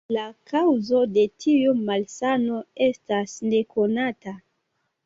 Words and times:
La 0.15 0.21
kaŭzo 0.51 1.01
de 1.17 1.25
tiu 1.45 1.75
malsano 1.91 2.59
estas 2.89 3.39
nekonata. 3.55 4.39